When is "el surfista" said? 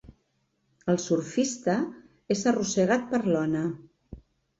0.93-1.75